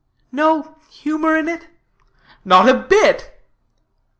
"No 0.31 0.77
humor 0.89 1.37
in 1.37 1.47
it?" 1.47 1.67
"Not 2.43 2.67
a 2.67 2.73
bit!" 2.73 3.37